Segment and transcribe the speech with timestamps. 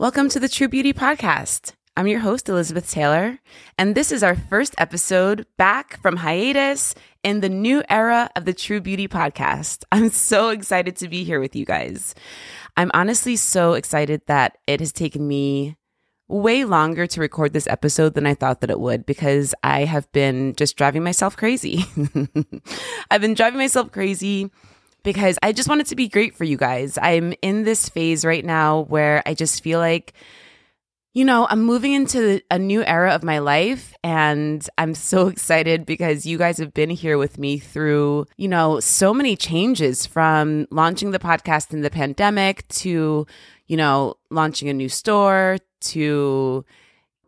[0.00, 1.74] Welcome to the True Beauty Podcast.
[1.94, 3.38] I'm your host, Elizabeth Taylor,
[3.76, 8.54] and this is our first episode back from hiatus in the new era of the
[8.54, 9.84] True Beauty Podcast.
[9.92, 12.14] I'm so excited to be here with you guys.
[12.78, 15.76] I'm honestly so excited that it has taken me
[16.28, 20.10] way longer to record this episode than I thought that it would because I have
[20.12, 21.84] been just driving myself crazy.
[23.10, 24.50] I've been driving myself crazy
[25.02, 26.98] because I just want it to be great for you guys.
[27.00, 30.12] I'm in this phase right now where I just feel like,
[31.12, 35.86] you know, I'm moving into a new era of my life and I'm so excited
[35.86, 40.66] because you guys have been here with me through, you know, so many changes from
[40.70, 43.26] launching the podcast in the pandemic to,
[43.66, 46.64] you know, launching a new store to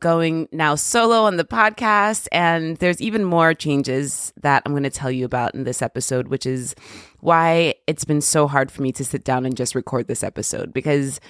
[0.02, 2.28] going now solo on the podcast.
[2.30, 6.28] And there's even more changes that I'm going to tell you about in this episode,
[6.28, 6.74] which is
[7.20, 10.74] why it's been so hard for me to sit down and just record this episode
[10.74, 11.20] because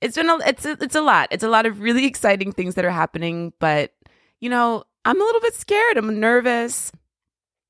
[0.00, 1.28] it's been a, it's a, it's a lot.
[1.30, 3.92] It's a lot of really exciting things that are happening, but
[4.40, 5.98] you know, I'm a little bit scared.
[5.98, 6.92] I'm nervous.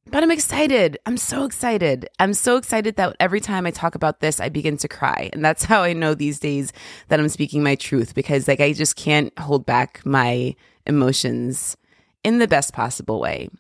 [0.07, 0.99] But I'm excited.
[1.07, 2.09] I'm so excited.
[2.19, 5.31] I'm so excited that every time I talk about this, I begin to cry.
[5.33, 6.73] And that's how I know these days
[7.09, 10.57] that I'm speaking my truth because, like, I just can't hold back my
[10.87, 11.77] emotions
[12.25, 13.51] in the best possible way.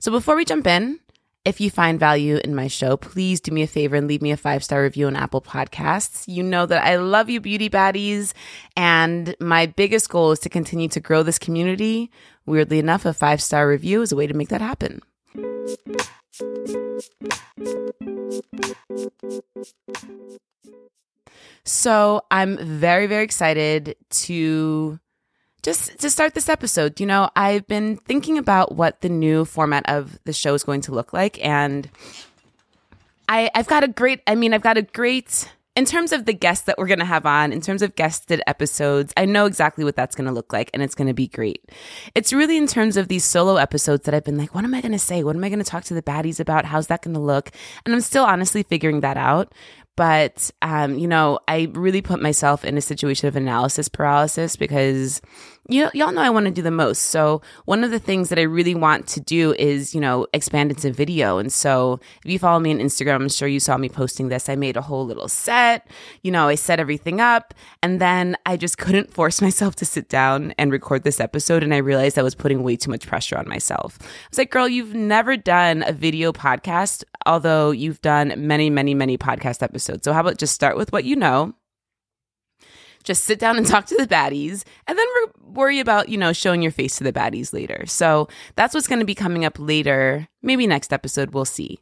[0.00, 1.00] So, before we jump in,
[1.44, 4.32] if you find value in my show, please do me a favor and leave me
[4.32, 6.26] a five star review on Apple Podcasts.
[6.26, 8.32] You know that I love you, beauty baddies.
[8.76, 12.10] And my biggest goal is to continue to grow this community.
[12.46, 15.02] Weirdly enough, a five star review is a way to make that happen.
[21.64, 25.00] So I'm very, very excited to
[25.62, 27.00] just to start this episode.
[27.00, 30.82] You know, I've been thinking about what the new format of the show is going
[30.82, 31.90] to look like, and
[33.28, 34.20] I, I've got a great.
[34.28, 37.04] I mean, I've got a great in terms of the guests that we're going to
[37.04, 40.52] have on, in terms of guested episodes, I know exactly what that's going to look
[40.52, 41.70] like and it's going to be great.
[42.14, 44.80] It's really in terms of these solo episodes that I've been like, what am I
[44.80, 45.22] going to say?
[45.22, 46.64] What am I going to talk to the baddies about?
[46.64, 47.50] How's that going to look?
[47.84, 49.52] And I'm still honestly figuring that out.
[49.96, 55.22] But, um, you know, I really put myself in a situation of analysis paralysis because
[55.68, 57.04] you y'all know I want to do the most.
[57.04, 60.70] So one of the things that I really want to do is, you know, expand
[60.70, 61.38] into video.
[61.38, 64.48] And so if you follow me on Instagram, I'm sure you saw me posting this.
[64.48, 65.88] I made a whole little set.
[66.22, 70.08] You know, I set everything up and then I just couldn't force myself to sit
[70.08, 71.62] down and record this episode.
[71.62, 73.98] And I realized I was putting way too much pressure on myself.
[74.00, 78.94] I was like, girl, you've never done a video podcast, although you've done many, many,
[78.94, 80.04] many podcast episodes.
[80.04, 81.54] So how about just start with what you know?
[83.06, 86.34] Just sit down and talk to the baddies and then re- worry about, you know,
[86.34, 87.86] showing your face to the baddies later.
[87.86, 90.28] So that's what's going to be coming up later.
[90.42, 91.80] Maybe next episode, we'll see.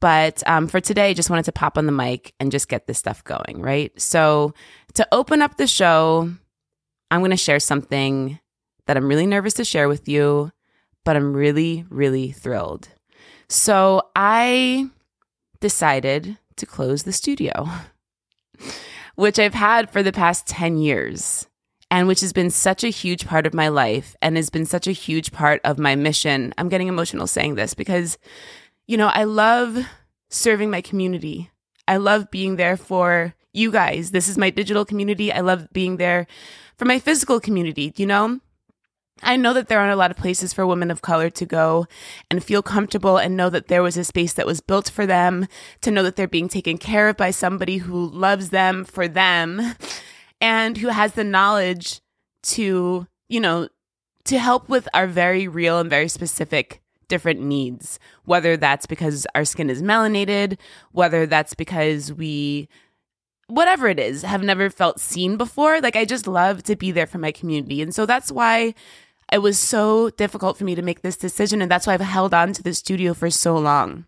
[0.00, 2.86] But um, for today, I just wanted to pop on the mic and just get
[2.86, 3.98] this stuff going, right?
[3.98, 4.52] So
[4.94, 6.30] to open up the show,
[7.10, 8.38] I'm going to share something
[8.86, 10.52] that I'm really nervous to share with you,
[11.04, 12.88] but I'm really, really thrilled.
[13.48, 14.90] So I
[15.60, 17.68] decided to close the studio.
[19.16, 21.46] which I've had for the past 10 years
[21.90, 24.86] and which has been such a huge part of my life and has been such
[24.86, 26.52] a huge part of my mission.
[26.58, 28.18] I'm getting emotional saying this because,
[28.86, 29.78] you know, I love
[30.28, 31.50] serving my community.
[31.86, 34.10] I love being there for you guys.
[34.10, 35.32] This is my digital community.
[35.32, 36.26] I love being there
[36.76, 38.40] for my physical community, you know?
[39.22, 41.86] I know that there aren't a lot of places for women of color to go
[42.30, 45.46] and feel comfortable and know that there was a space that was built for them,
[45.82, 49.74] to know that they're being taken care of by somebody who loves them for them
[50.40, 52.00] and who has the knowledge
[52.42, 53.68] to, you know,
[54.24, 59.44] to help with our very real and very specific different needs, whether that's because our
[59.44, 60.58] skin is melanated,
[60.92, 62.68] whether that's because we
[63.46, 65.80] whatever it is, have never felt seen before.
[65.80, 67.82] Like I just love to be there for my community.
[67.82, 68.74] And so that's why
[69.32, 71.62] it was so difficult for me to make this decision.
[71.62, 74.06] And that's why I've held on to the studio for so long.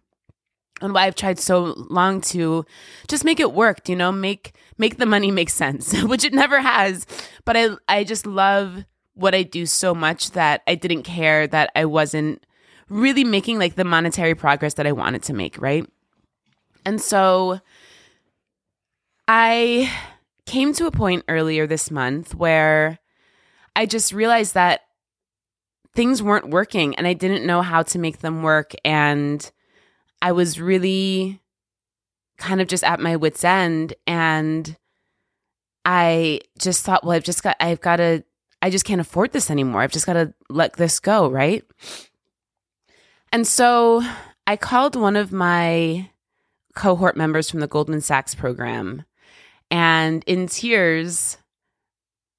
[0.83, 2.67] And why I've tried so long to
[3.09, 6.61] just make it work, you know, make make the money make sense, which it never
[6.61, 7.07] has.
[7.47, 8.85] But I I just love
[9.15, 12.45] what I do so much that I didn't care that I wasn't
[12.91, 15.89] really making like the monetary progress that I wanted to make, right?
[16.85, 17.61] And so
[19.27, 19.91] I
[20.45, 22.99] came to a point earlier this month where
[23.75, 24.83] I just realized that
[25.97, 28.75] things weren't working and I didn't know how to make them work.
[28.85, 29.51] And
[30.21, 31.41] I was really
[32.37, 33.95] kind of just at my wits' end.
[34.07, 34.77] And
[35.85, 38.23] I just thought, well, I've just got, I've got to,
[38.61, 39.81] I just can't afford this anymore.
[39.81, 41.29] I've just got to let this go.
[41.29, 41.65] Right.
[43.33, 44.03] And so
[44.47, 46.11] I called one of my
[46.75, 49.05] cohort members from the Goldman Sachs program
[49.71, 51.39] and in tears,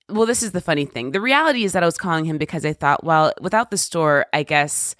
[0.09, 1.11] well, this is the funny thing.
[1.11, 4.25] The reality is that I was calling him because I thought, well, without the store,
[4.33, 4.95] I guess,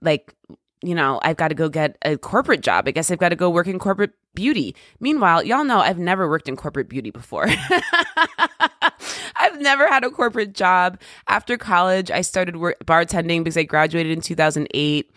[0.00, 0.34] like,
[0.82, 2.86] you know, I've got to go get a corporate job.
[2.86, 4.76] I guess I've got to go work in corporate beauty.
[5.00, 7.46] Meanwhile, y'all know I've never worked in corporate beauty before.
[9.36, 11.00] I've never had a corporate job.
[11.26, 15.10] After college, I started work- bartending because I graduated in 2008.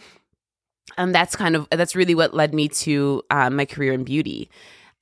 [0.98, 4.50] And that's kind of, that's really what led me to um, my career in beauty.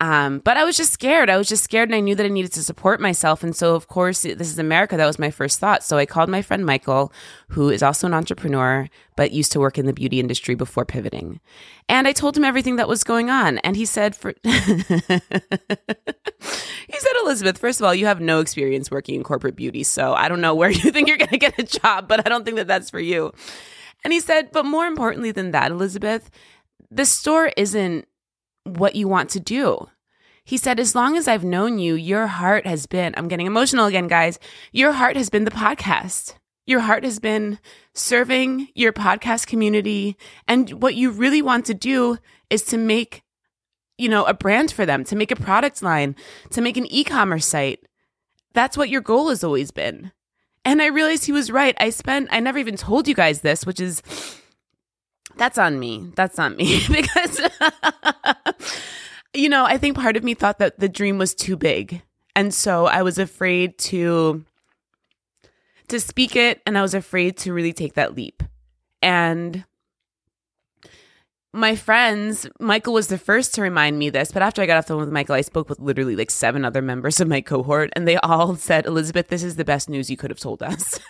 [0.02, 1.30] Um, but I was just scared.
[1.30, 3.44] I was just scared, and I knew that I needed to support myself.
[3.44, 4.96] And so, of course, this is America.
[4.96, 5.84] That was my first thought.
[5.84, 7.12] So I called my friend Michael,
[7.50, 8.88] who is also an entrepreneur,
[9.18, 11.42] but used to work in the beauty industry before pivoting.
[11.90, 13.58] And I told him everything that was going on.
[13.58, 14.52] And he said, "For he
[15.10, 15.20] said,
[17.24, 20.42] Elizabeth, first of all, you have no experience working in corporate beauty, so I don't
[20.42, 22.68] know where you think you're going to get a job, but I don't think that
[22.68, 23.34] that's for you."
[24.06, 26.30] And he said, "But more importantly than that, Elizabeth."
[26.92, 28.08] The store isn't
[28.78, 29.90] what you want to do.
[30.44, 33.86] He said, as long as I've known you, your heart has been, I'm getting emotional
[33.86, 34.40] again, guys.
[34.72, 36.36] Your heart has been the podcast.
[36.66, 37.60] Your heart has been
[37.94, 40.18] serving your podcast community.
[40.48, 42.18] And what you really want to do
[42.50, 43.24] is to make,
[43.98, 46.16] you know, a brand for them, to make a product line,
[46.52, 47.80] to make an e commerce site.
[48.54, 50.12] That's what your goal has always been.
[50.66, 51.76] And I realized he was right.
[51.80, 54.02] I spent, I never even told you guys this, which is
[55.40, 56.12] that's on me.
[56.16, 57.42] That's on me because,
[59.34, 62.02] you know, I think part of me thought that the dream was too big.
[62.36, 64.46] And so I was afraid to
[65.88, 68.44] to speak it and I was afraid to really take that leap.
[69.02, 69.66] And
[71.52, 74.86] my friends, Michael was the first to remind me this, but after I got off
[74.86, 77.90] the phone with Michael, I spoke with literally like seven other members of my cohort,
[77.94, 81.00] and they all said, Elizabeth, this is the best news you could have told us.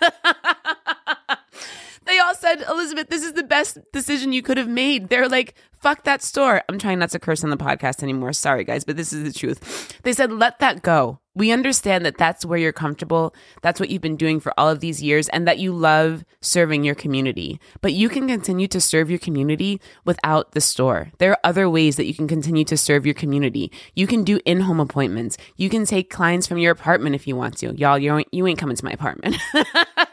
[2.10, 5.10] They all said, Elizabeth, this is the best decision you could have made.
[5.10, 6.60] They're like, fuck that store.
[6.68, 8.32] I'm trying not to curse on the podcast anymore.
[8.32, 9.96] Sorry, guys, but this is the truth.
[10.02, 11.20] They said, let that go.
[11.36, 13.32] We understand that that's where you're comfortable.
[13.62, 16.82] That's what you've been doing for all of these years and that you love serving
[16.82, 17.60] your community.
[17.80, 21.12] But you can continue to serve your community without the store.
[21.18, 23.70] There are other ways that you can continue to serve your community.
[23.94, 25.36] You can do in home appointments.
[25.56, 27.72] You can take clients from your apartment if you want to.
[27.76, 29.36] Y'all, you ain't, you ain't coming to my apartment.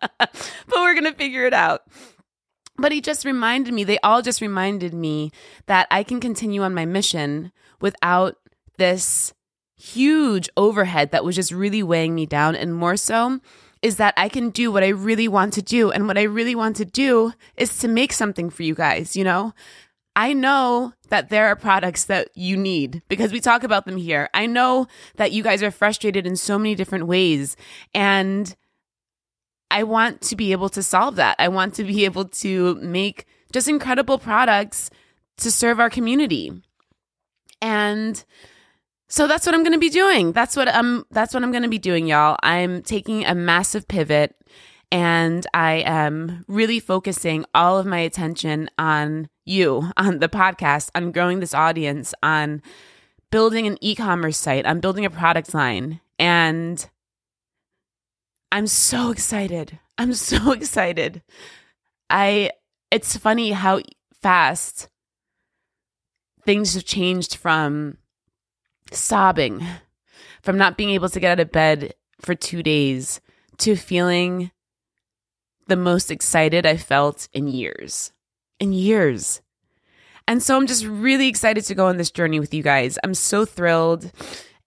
[0.18, 0.30] but
[0.74, 1.82] we're going to figure it out.
[2.78, 5.32] But he just reminded me, they all just reminded me
[5.66, 8.36] that I can continue on my mission without
[8.76, 9.32] this
[9.76, 12.54] huge overhead that was just really weighing me down.
[12.54, 13.40] And more so
[13.82, 15.90] is that I can do what I really want to do.
[15.90, 19.24] And what I really want to do is to make something for you guys, you
[19.24, 19.52] know?
[20.16, 24.30] I know that there are products that you need because we talk about them here.
[24.32, 27.54] I know that you guys are frustrated in so many different ways.
[27.94, 28.56] And
[29.70, 31.36] I want to be able to solve that.
[31.38, 34.90] I want to be able to make just incredible products
[35.38, 36.52] to serve our community.
[37.60, 38.22] And
[39.08, 40.32] so that's what I'm going to be doing.
[40.32, 42.36] That's what I'm that's what I'm going to be doing, y'all.
[42.42, 44.34] I'm taking a massive pivot
[44.90, 51.12] and I am really focusing all of my attention on you, on the podcast, on
[51.12, 52.62] growing this audience, on
[53.30, 56.00] building an e-commerce site, on building a product line.
[56.18, 56.88] And
[58.50, 59.78] I'm so excited.
[59.98, 61.22] I'm so excited.
[62.08, 62.52] I
[62.90, 63.80] it's funny how
[64.22, 64.88] fast
[66.44, 67.98] things have changed from
[68.92, 69.64] sobbing,
[70.42, 73.20] from not being able to get out of bed for 2 days
[73.58, 74.52] to feeling
[75.66, 78.12] the most excited I felt in years.
[78.60, 79.42] In years.
[80.28, 82.98] And so I'm just really excited to go on this journey with you guys.
[83.04, 84.10] I'm so thrilled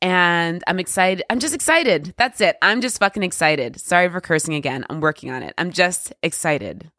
[0.02, 1.24] and I'm excited.
[1.30, 2.14] I'm just excited.
[2.18, 2.58] That's it.
[2.62, 3.80] I'm just fucking excited.
[3.80, 4.86] Sorry for cursing again.
[4.90, 5.54] I'm working on it.
[5.58, 6.92] I'm just excited.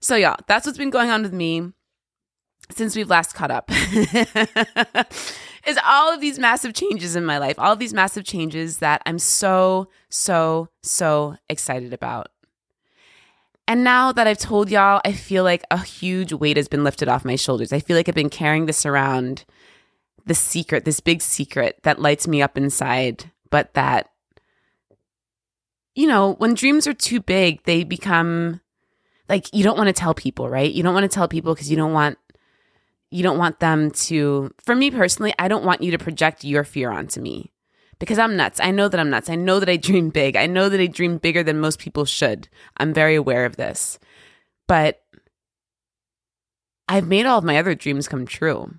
[0.00, 1.72] So, y'all, that's what's been going on with me
[2.70, 3.70] since we've last caught up.
[5.66, 9.02] is all of these massive changes in my life, all of these massive changes that
[9.04, 12.28] I'm so, so, so excited about.
[13.68, 17.08] And now that I've told y'all, I feel like a huge weight has been lifted
[17.08, 17.72] off my shoulders.
[17.72, 19.44] I feel like I've been carrying this around
[20.26, 24.10] the secret, this big secret that lights me up inside, but that,
[25.94, 28.60] you know, when dreams are too big, they become
[29.28, 30.70] like you don't want to tell people, right?
[30.70, 32.18] You don't want to tell people because you don't want
[33.10, 36.64] you don't want them to for me personally, I don't want you to project your
[36.64, 37.52] fear onto me.
[37.98, 38.60] Because I'm nuts.
[38.60, 39.30] I know that I'm nuts.
[39.30, 40.36] I know that I dream big.
[40.36, 42.48] I know that I dream bigger than most people should.
[42.76, 43.98] I'm very aware of this.
[44.66, 45.02] But
[46.88, 48.74] I've made all of my other dreams come true.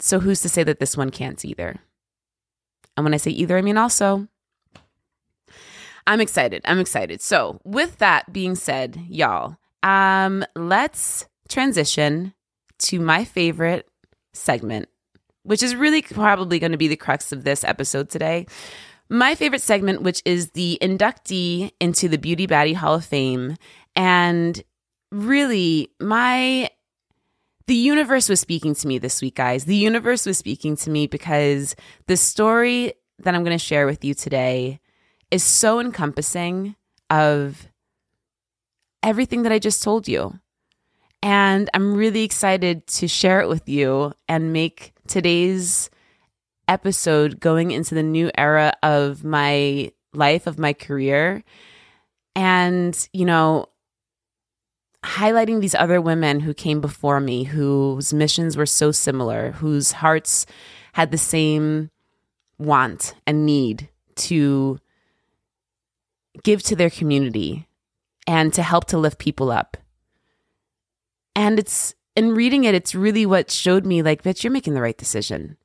[0.00, 1.76] So who's to say that this one can't either?
[2.96, 4.28] And when I say either, I mean also.
[6.06, 6.62] I'm excited.
[6.66, 7.22] I'm excited.
[7.22, 12.34] So, with that being said, y'all, um, let's transition
[12.80, 13.88] to my favorite
[14.34, 14.88] segment
[15.44, 18.46] which is really probably going to be the crux of this episode today.
[19.08, 23.56] My favorite segment, which is the inductee into the Beauty Baddie Hall of Fame.
[23.94, 24.60] And
[25.12, 26.70] really, my
[27.66, 29.64] the universe was speaking to me this week, guys.
[29.64, 31.74] The universe was speaking to me because
[32.06, 34.80] the story that I'm going to share with you today
[35.30, 36.76] is so encompassing
[37.10, 37.68] of
[39.02, 40.38] everything that I just told you.
[41.22, 45.88] And I'm really excited to share it with you and make today's
[46.68, 51.42] episode going into the new era of my life, of my career.
[52.36, 53.68] And, you know,
[55.04, 60.46] highlighting these other women who came before me, whose missions were so similar, whose hearts
[60.94, 61.90] had the same
[62.58, 64.78] want and need to
[66.42, 67.68] give to their community
[68.26, 69.76] and to help to lift people up.
[71.36, 74.82] And it's in reading it, it's really what showed me like, bitch, you're making the
[74.82, 75.56] right decision.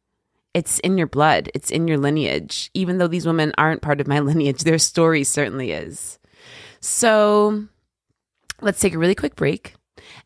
[0.54, 2.72] It's in your blood, it's in your lineage.
[2.74, 6.20] Even though these women aren't part of my lineage, their story certainly is.
[6.82, 7.68] So
[8.62, 9.76] let's take a really quick break.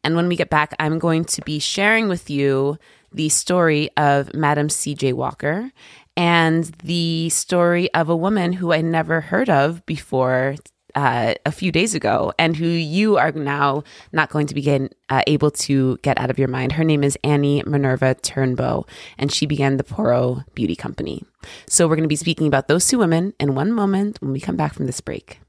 [0.03, 2.77] And when we get back, I'm going to be sharing with you
[3.11, 5.13] the story of Madam C.J.
[5.13, 5.71] Walker
[6.15, 10.55] and the story of a woman who I never heard of before
[10.95, 15.23] uh, a few days ago and who you are now not going to begin uh,
[15.25, 16.73] able to get out of your mind.
[16.73, 18.87] Her name is Annie Minerva Turnbo,
[19.17, 21.23] and she began the Poro Beauty Company.
[21.67, 24.39] So we're going to be speaking about those two women in one moment when we
[24.39, 25.39] come back from this break.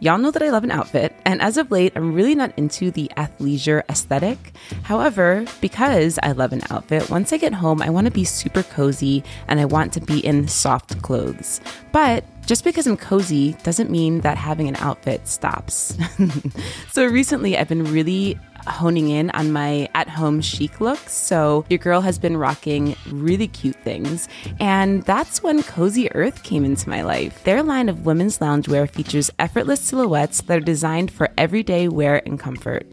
[0.00, 2.92] Y'all know that I love an outfit, and as of late, I'm really not into
[2.92, 4.38] the athleisure aesthetic.
[4.84, 8.62] However, because I love an outfit, once I get home, I want to be super
[8.62, 11.60] cozy and I want to be in soft clothes.
[11.90, 15.98] But just because I'm cozy doesn't mean that having an outfit stops.
[16.92, 18.38] so recently, I've been really
[18.70, 20.98] honing in on my at home chic look.
[21.08, 24.28] So, your girl has been rocking really cute things.
[24.60, 27.42] And that's when Cozy Earth came into my life.
[27.44, 32.38] Their line of women's loungewear features effortless silhouettes that are designed for everyday wear and
[32.38, 32.86] comfort.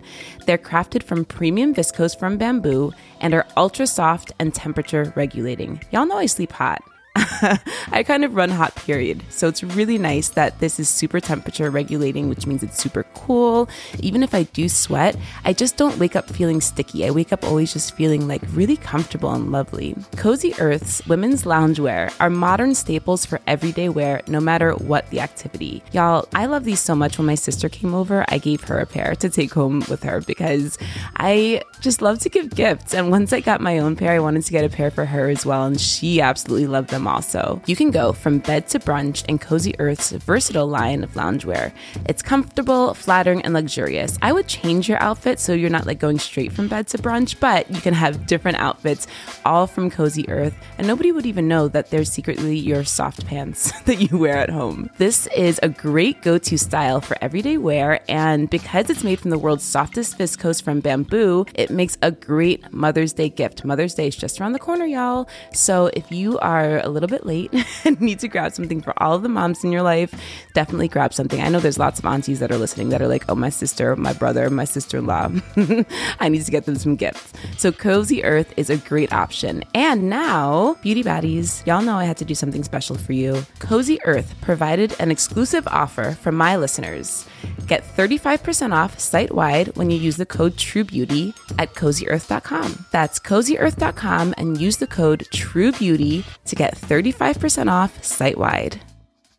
[0.45, 5.81] They're crafted from premium viscose from bamboo and are ultra soft and temperature regulating.
[5.91, 6.81] Y'all know I sleep hot.
[7.91, 9.23] I kind of run hot, period.
[9.29, 13.69] So it's really nice that this is super temperature regulating, which means it's super cool.
[13.99, 17.05] Even if I do sweat, I just don't wake up feeling sticky.
[17.05, 19.95] I wake up always just feeling like really comfortable and lovely.
[20.17, 25.81] Cozy Earth's women's loungewear are modern staples for everyday wear, no matter what the activity.
[25.93, 27.17] Y'all, I love these so much.
[27.17, 30.19] When my sister came over, I gave her a pair to take home with her
[30.19, 30.77] because
[31.15, 32.93] I just love to give gifts.
[32.93, 35.29] And once I got my own pair, I wanted to get a pair for her
[35.29, 35.65] as well.
[35.65, 37.61] And she absolutely loved them also.
[37.65, 41.71] You can go from bed to brunch in Cozy Earth's versatile line of loungewear.
[42.05, 44.17] It's comfortable, flattering, and luxurious.
[44.21, 47.39] I would change your outfit so you're not like going straight from bed to brunch,
[47.39, 49.07] but you can have different outfits
[49.45, 53.71] all from Cozy Earth, and nobody would even know that they're secretly your soft pants
[53.85, 54.89] that you wear at home.
[54.97, 59.31] This is a great go to style for everyday wear, and because it's made from
[59.31, 63.63] the world's softest viscose from bamboo, it makes a great Mother's Day gift.
[63.65, 65.27] Mother's Day is just around the corner, y'all.
[65.53, 67.53] So if you are little bit late
[67.85, 70.13] and need to grab something for all of the moms in your life,
[70.53, 71.41] definitely grab something.
[71.41, 73.95] I know there's lots of aunties that are listening that are like, oh, my sister,
[73.95, 75.29] my brother, my sister in law.
[76.19, 77.33] I need to get them some gifts.
[77.57, 79.63] So Cozy Earth is a great option.
[79.73, 83.45] And now, Beauty Baddies, y'all know I had to do something special for you.
[83.59, 87.27] Cozy Earth provided an exclusive offer for my listeners.
[87.67, 92.85] Get 35% off site wide when you use the code TrueBeauty at cozyearth.com.
[92.91, 98.81] That's cozyearth.com and use the code TrueBeauty to get 35% off site wide.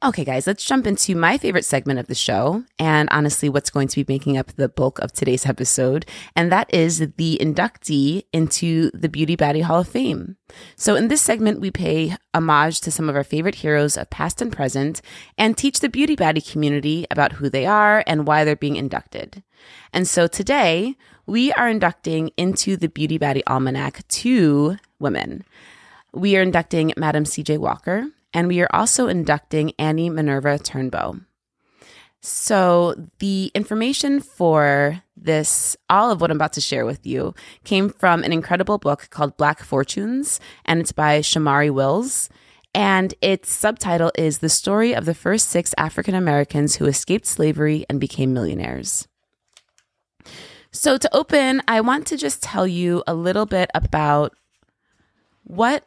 [0.04, 3.88] Okay, guys, let's jump into my favorite segment of the show, and honestly, what's going
[3.88, 6.04] to be making up the bulk of today's episode,
[6.36, 10.36] and that is the inductee into the Beauty Baddie Hall of Fame.
[10.76, 14.42] So, in this segment, we pay homage to some of our favorite heroes of past
[14.42, 15.00] and present,
[15.38, 19.42] and teach the Beauty Baddie community about who they are and why they're being inducted.
[19.94, 25.42] And so today, we are inducting into the Beauty Baddie Almanac two women.
[26.16, 31.22] We are inducting Madam CJ Walker, and we are also inducting Annie Minerva Turnbo.
[32.22, 37.90] So, the information for this, all of what I'm about to share with you, came
[37.90, 42.30] from an incredible book called Black Fortunes, and it's by Shomari Wills.
[42.74, 47.84] And its subtitle is The Story of the First Six African Americans Who Escaped Slavery
[47.90, 49.06] and Became Millionaires.
[50.72, 54.34] So, to open, I want to just tell you a little bit about
[55.46, 55.85] what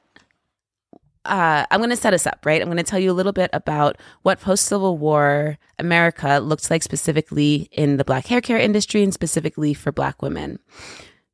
[1.25, 2.61] uh, I'm going to set us up, right?
[2.61, 6.71] I'm going to tell you a little bit about what post Civil War America looks
[6.71, 10.59] like specifically in the black hair care industry and specifically for black women.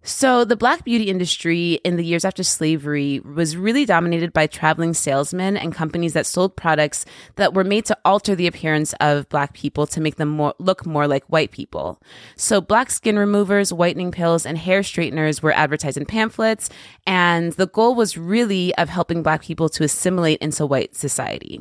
[0.08, 4.94] So, the black beauty industry in the years after slavery was really dominated by traveling
[4.94, 7.06] salesmen and companies that sold products
[7.38, 10.86] that were made to alter the appearance of black people to make them more, look
[10.86, 12.00] more like white people.
[12.36, 16.70] So, black skin removers, whitening pills, and hair straighteners were advertised in pamphlets,
[17.08, 21.60] and the goal was really of helping black people to assimilate into white society.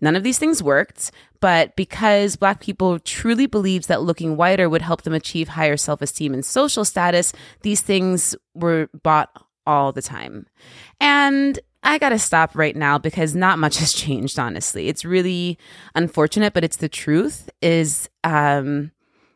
[0.00, 4.82] None of these things worked, but because black people truly believes that looking whiter would
[4.82, 7.32] help them achieve higher self-esteem and social status,
[7.62, 9.30] these things were bought
[9.66, 10.46] all the time.
[11.00, 14.88] And I got to stop right now because not much has changed honestly.
[14.88, 15.58] It's really
[15.94, 18.92] unfortunate, but it's the truth is um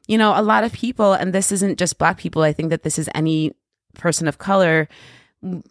[0.06, 2.82] you know, a lot of people and this isn't just black people, I think that
[2.82, 3.52] this is any
[3.94, 4.88] person of color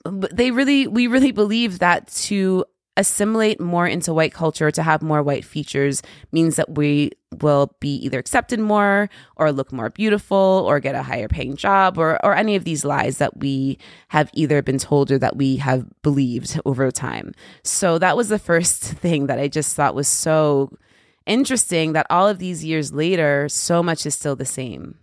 [0.06, 5.24] they really we really believe that to assimilate more into white culture to have more
[5.24, 10.80] white features means that we will be either accepted more or look more beautiful or
[10.80, 13.78] get a higher paying job or or any of these lies that we
[14.10, 17.34] have either been told or that we have believed over time.
[17.64, 20.78] So that was the first thing that I just thought was so
[21.26, 25.00] interesting that all of these years later so much is still the same.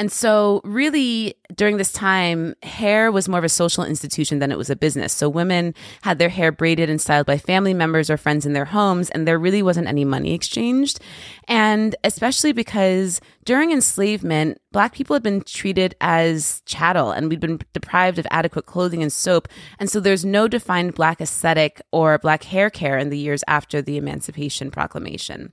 [0.00, 4.58] And so, really, during this time, hair was more of a social institution than it
[4.58, 5.12] was a business.
[5.12, 8.66] So, women had their hair braided and styled by family members or friends in their
[8.66, 11.00] homes, and there really wasn't any money exchanged.
[11.48, 17.58] And especially because during enslavement, Black people had been treated as chattel and we'd been
[17.72, 19.48] deprived of adequate clothing and soap.
[19.80, 23.82] And so, there's no defined Black aesthetic or Black hair care in the years after
[23.82, 25.52] the Emancipation Proclamation.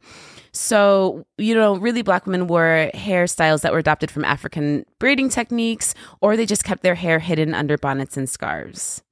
[0.56, 5.94] So, you know, really black women wore hairstyles that were adopted from African braiding techniques,
[6.22, 9.04] or they just kept their hair hidden under bonnets and scarves.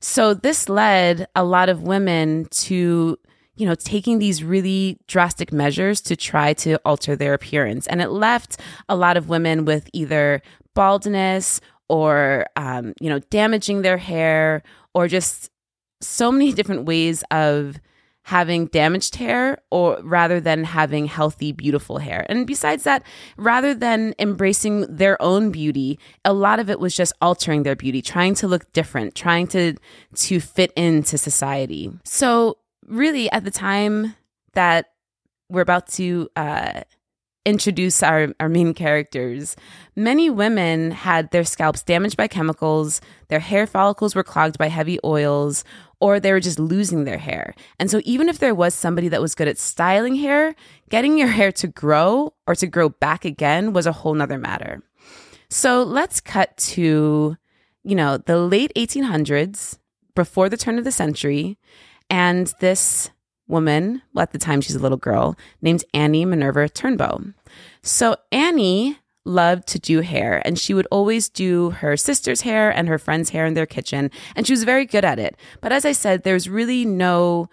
[0.00, 3.18] So, this led a lot of women to,
[3.56, 7.86] you know, taking these really drastic measures to try to alter their appearance.
[7.86, 10.42] And it left a lot of women with either
[10.74, 14.62] baldness or, um, you know, damaging their hair
[14.94, 15.50] or just
[16.02, 17.80] so many different ways of
[18.24, 22.24] having damaged hair or rather than having healthy beautiful hair.
[22.28, 23.02] And besides that
[23.36, 28.00] rather than embracing their own beauty a lot of it was just altering their beauty
[28.00, 29.74] trying to look different trying to
[30.14, 31.90] to fit into society.
[32.04, 34.14] So really at the time
[34.54, 34.86] that
[35.48, 36.82] we're about to uh
[37.44, 39.56] introduce our, our main characters,
[39.96, 44.98] many women had their scalps damaged by chemicals, their hair follicles were clogged by heavy
[45.04, 45.64] oils,
[46.02, 47.54] or they were just losing their hair.
[47.78, 50.56] And so, even if there was somebody that was good at styling hair,
[50.90, 54.82] getting your hair to grow or to grow back again was a whole nother matter.
[55.48, 57.36] So, let's cut to,
[57.84, 59.78] you know, the late 1800s,
[60.16, 61.56] before the turn of the century,
[62.10, 63.10] and this
[63.46, 67.32] woman, well, at the time she's a little girl, named Annie Minerva Turnbo.
[67.82, 72.88] So Annie loved to do hair and she would always do her sister's hair and
[72.88, 75.36] her friend's hair in their kitchen and she was very good at it.
[75.60, 77.48] But as I said, there's really no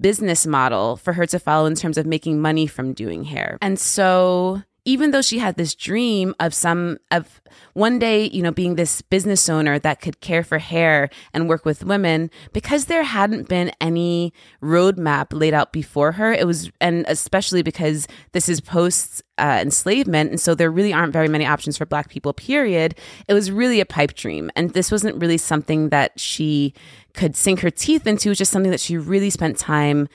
[0.00, 3.56] business model for her to follow in terms of making money from doing hair.
[3.62, 7.42] And so even though she had this dream of some of
[7.74, 11.64] one day, you know, being this business owner that could care for hair and work
[11.64, 17.04] with women, because there hadn't been any roadmap laid out before her, it was, and
[17.08, 21.76] especially because this is post uh, enslavement, and so there really aren't very many options
[21.76, 22.32] for Black people.
[22.32, 22.94] Period.
[23.28, 26.72] It was really a pipe dream, and this wasn't really something that she
[27.12, 28.28] could sink her teeth into.
[28.28, 30.08] It was just something that she really spent time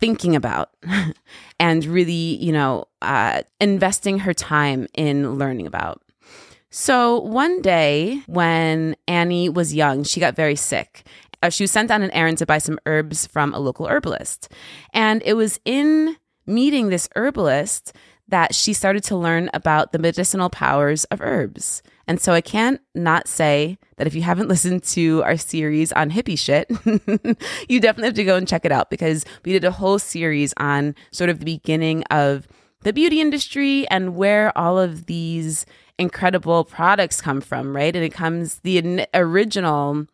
[0.00, 0.70] thinking about
[1.60, 6.02] and really, you know, uh, investing her time in learning about.
[6.70, 11.06] So one day when Annie was young, she got very sick.
[11.40, 14.50] Uh, she was sent on an errand to buy some herbs from a local herbalist.
[14.92, 17.92] And it was in meeting this herbalist
[18.28, 21.82] that she started to learn about the medicinal powers of herbs.
[22.06, 26.10] And so I can't not say that if you haven't listened to our series on
[26.10, 26.70] hippie shit,
[27.68, 30.52] you definitely have to go and check it out because we did a whole series
[30.56, 32.46] on sort of the beginning of
[32.82, 35.64] the beauty industry and where all of these
[35.98, 37.94] incredible products come from, right?
[37.94, 40.06] And it comes, the original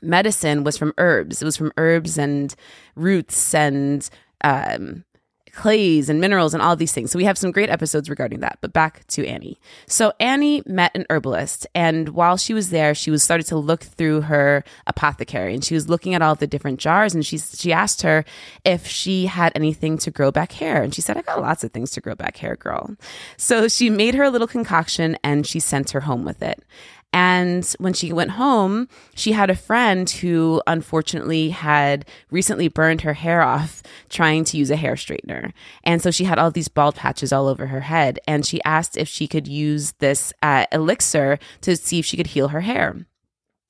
[0.00, 1.42] medicine was from herbs.
[1.42, 2.54] It was from herbs and
[2.96, 4.08] roots and
[4.42, 5.04] um,
[5.52, 7.10] clays and minerals and all these things.
[7.10, 8.58] So we have some great episodes regarding that.
[8.60, 9.60] But back to Annie.
[9.86, 13.82] So Annie met an herbalist, and while she was there, she was started to look
[13.82, 17.72] through her apothecary, and she was looking at all the different jars, and she she
[17.72, 18.24] asked her
[18.64, 21.72] if she had anything to grow back hair, and she said, "I got lots of
[21.72, 22.96] things to grow back hair, girl."
[23.36, 26.64] So she made her a little concoction, and she sent her home with it.
[27.12, 33.12] And when she went home, she had a friend who unfortunately had recently burned her
[33.12, 35.52] hair off trying to use a hair straightener.
[35.84, 38.18] And so she had all these bald patches all over her head.
[38.26, 42.28] And she asked if she could use this uh, elixir to see if she could
[42.28, 43.06] heal her hair.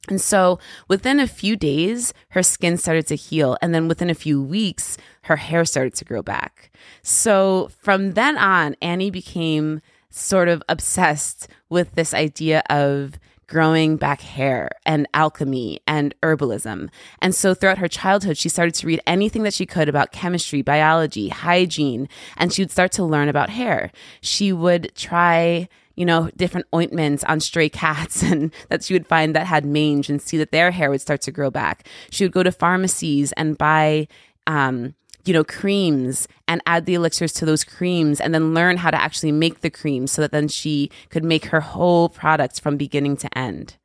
[0.09, 3.57] And so within a few days, her skin started to heal.
[3.63, 6.71] And then within a few weeks, her hair started to grow back.
[7.03, 13.19] So from then on, Annie became sort of obsessed with this idea of
[13.53, 16.89] growing back hair and alchemy and herbalism.
[17.21, 20.63] And so throughout her childhood, she started to read anything that she could about chemistry,
[20.63, 23.93] biology, hygiene, and she would start to learn about hair.
[24.23, 29.37] She would try you know, different ointments on stray cats and that she would find
[29.37, 31.87] that had mange and see that their hair would start to grow back.
[32.09, 34.09] She would go to pharmacies and buy
[34.47, 38.91] um, you know, creams and add the elixirs to those creams and then learn how
[38.91, 42.77] to actually make the creams so that then she could make her whole products from
[42.77, 43.77] beginning to end.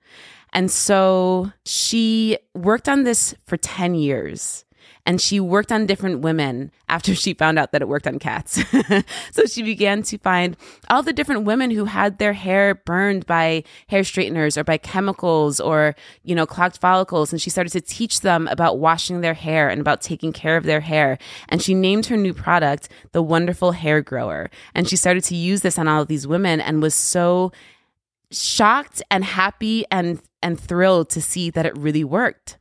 [0.54, 4.66] And so she worked on this for 10 years
[5.08, 8.62] and she worked on different women after she found out that it worked on cats.
[9.32, 10.58] so she began to find
[10.90, 15.62] all the different women who had their hair burned by hair straighteners or by chemicals
[15.62, 17.32] or, you know, clogged follicles.
[17.32, 20.66] And she started to teach them about washing their hair and about taking care of
[20.66, 21.18] their hair.
[21.48, 24.50] And she named her new product the Wonderful Hair Grower.
[24.76, 27.54] And she started to use this on all of these women and was so
[28.30, 32.58] shocked and happy and and thrilled to see that it really worked.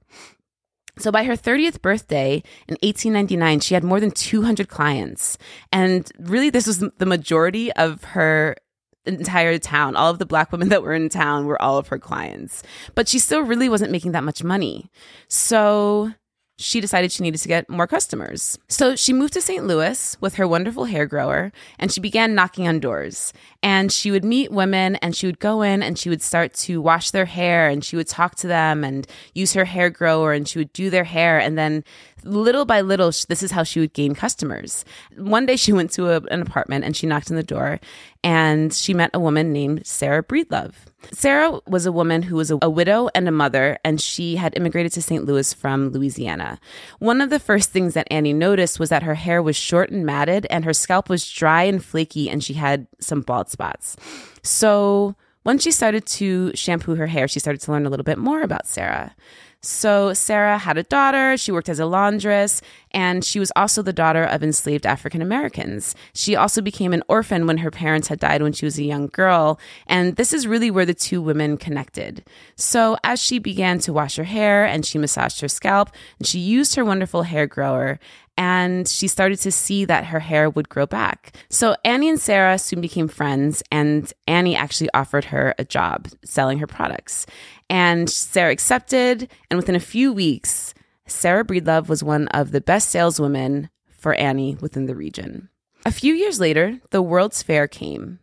[0.98, 5.36] So by her 30th birthday in 1899, she had more than 200 clients.
[5.70, 8.56] And really, this was the majority of her
[9.04, 9.94] entire town.
[9.94, 12.62] All of the black women that were in town were all of her clients.
[12.94, 14.90] But she still really wasn't making that much money.
[15.28, 16.12] So
[16.58, 18.58] she decided she needed to get more customers.
[18.68, 19.66] So she moved to St.
[19.66, 23.34] Louis with her wonderful hair grower and she began knocking on doors.
[23.62, 26.80] And she would meet women and she would go in and she would start to
[26.80, 30.48] wash their hair and she would talk to them and use her hair grower and
[30.48, 31.38] she would do their hair.
[31.38, 31.84] And then
[32.26, 34.84] little by little, this is how she would gain customers.
[35.16, 37.80] One day she went to a, an apartment and she knocked on the door
[38.22, 40.74] and she met a woman named Sarah Breedlove.
[41.12, 44.56] Sarah was a woman who was a, a, widow and a mother, and she had
[44.56, 45.24] immigrated to St.
[45.24, 46.58] Louis from Louisiana.
[46.98, 50.04] One of the first things that Annie noticed was that her hair was short and
[50.04, 53.96] matted, and her scalp was dry and flaky, and she had some bald spots.
[54.42, 58.18] So, once she started to shampoo her hair, she started to learn a little bit
[58.18, 59.14] more about Sarah.
[59.62, 63.92] So, Sarah had a daughter, she worked as a laundress, and she was also the
[63.92, 65.94] daughter of enslaved African Americans.
[66.14, 69.08] She also became an orphan when her parents had died when she was a young
[69.08, 72.24] girl, and this is really where the two women connected.
[72.54, 76.38] So, as she began to wash her hair and she massaged her scalp, and she
[76.38, 77.98] used her wonderful hair grower,
[78.36, 81.34] and she started to see that her hair would grow back.
[81.48, 86.58] So Annie and Sarah soon became friends, and Annie actually offered her a job selling
[86.58, 87.26] her products.
[87.70, 89.28] And Sarah accepted.
[89.50, 90.74] And within a few weeks,
[91.06, 95.48] Sarah Breedlove was one of the best saleswomen for Annie within the region.
[95.84, 98.18] A few years later, the World's Fair came.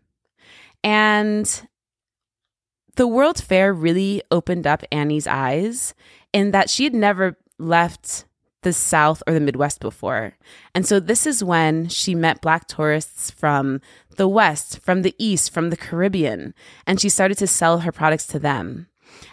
[0.84, 1.68] And
[2.96, 5.94] the World's Fair really opened up Annie's eyes
[6.32, 8.26] in that she had never left
[8.64, 10.36] the South or the Midwest before.
[10.74, 13.82] And so this is when she met Black tourists from
[14.18, 16.54] the West, from the East, from the Caribbean,
[16.86, 18.88] and she started to sell her products to them.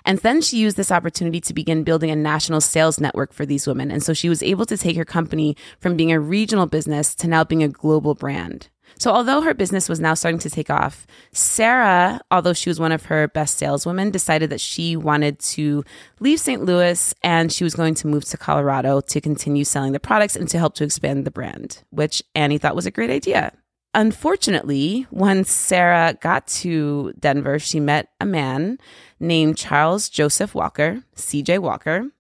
[0.05, 3.67] And then she used this opportunity to begin building a national sales network for these
[3.67, 3.91] women.
[3.91, 7.29] And so she was able to take her company from being a regional business to
[7.29, 8.69] now being a global brand.
[9.01, 12.93] So, although her business was now starting to take off, Sarah, although she was one
[12.93, 15.83] of her best saleswomen, decided that she wanted to
[16.21, 16.63] leave St.
[16.63, 20.51] Louis and she was going to move to Colorado to continue selling the products and
[20.51, 23.55] to help to expand the brand, which Annie thought was a great idea.
[23.95, 28.79] Unfortunately, when Sarah got to Denver, she met a man
[29.19, 32.11] named Charles Joseph Walker, CJ Walker,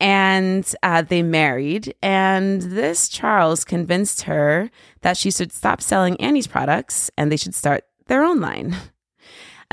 [0.00, 1.94] and uh, they married.
[2.02, 4.70] And this Charles convinced her
[5.02, 8.76] that she should stop selling Annie's products and they should start their own line.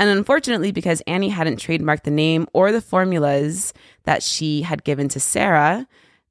[0.00, 5.08] And unfortunately, because Annie hadn't trademarked the name or the formulas that she had given
[5.08, 5.88] to Sarah,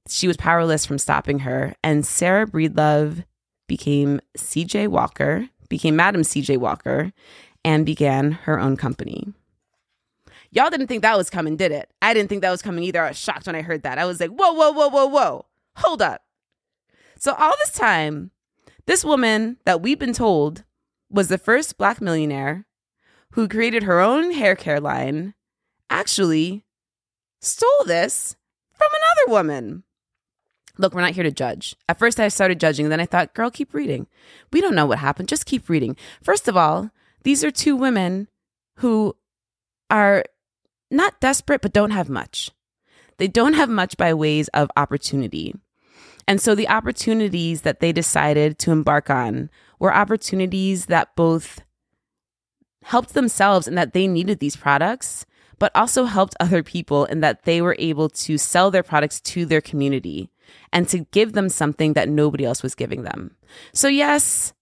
[0.07, 1.75] she was powerless from stopping her.
[1.83, 3.25] And Sarah Breedlove
[3.67, 7.11] became CJ Walker, became Madam CJ Walker,
[7.65, 9.33] and began her own company.
[10.57, 11.87] Y'all didn't think that was coming, did it?
[12.01, 13.03] I didn't think that was coming either.
[13.03, 13.99] I was shocked when I heard that.
[13.99, 15.45] I was like, whoa, whoa, whoa, whoa, whoa.
[15.75, 16.23] Hold up.
[17.19, 18.31] So, all this time,
[18.87, 20.63] this woman that we've been told
[21.11, 22.65] was the first black millionaire
[23.33, 25.35] who created her own hair care line
[25.91, 26.65] actually
[27.39, 28.35] stole this
[28.73, 29.83] from another woman.
[30.79, 31.75] Look, we're not here to judge.
[31.87, 34.07] At first, I started judging, then I thought, girl, keep reading.
[34.51, 35.29] We don't know what happened.
[35.29, 35.95] Just keep reading.
[36.23, 36.89] First of all,
[37.21, 38.27] these are two women
[38.77, 39.15] who
[39.91, 40.23] are
[40.89, 42.51] not desperate, but don't have much.
[43.17, 45.55] They don't have much by ways of opportunity.
[46.27, 51.61] And so the opportunities that they decided to embark on were opportunities that both
[52.83, 55.25] helped themselves in that they needed these products,
[55.59, 59.45] but also helped other people in that they were able to sell their products to
[59.45, 60.29] their community
[60.71, 63.35] and to give them something that nobody else was giving them.
[63.73, 64.53] So, yes,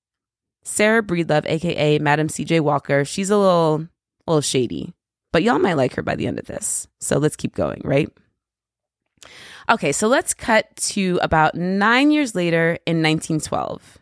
[0.63, 3.87] Sarah Breedlove, aka Madam CJ Walker, she's a little,
[4.25, 4.93] a little shady,
[5.35, 6.87] but y'all might like her by the end of this.
[7.01, 8.07] So let's keep going, right?
[9.69, 13.97] Okay, so let's cut to about nine years later in 1912.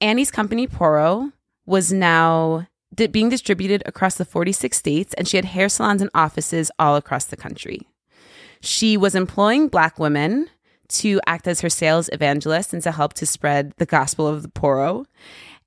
[0.00, 1.32] Annie's company, Poro,
[1.66, 6.10] was now di- being distributed across the 46 states, and she had hair salons and
[6.16, 7.82] offices all across the country.
[8.60, 10.50] She was employing Black women
[10.88, 14.48] to act as her sales evangelists and to help to spread the gospel of the
[14.48, 15.06] Poro.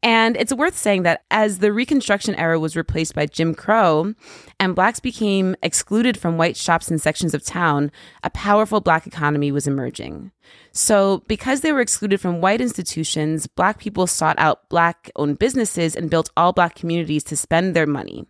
[0.03, 4.13] And it's worth saying that as the Reconstruction era was replaced by Jim Crow
[4.59, 7.89] and blacks became excluded from white shops and sections of town,
[8.21, 10.31] a powerful black economy was emerging.
[10.73, 15.95] So, because they were excluded from white institutions, black people sought out black owned businesses
[15.95, 18.27] and built all black communities to spend their money.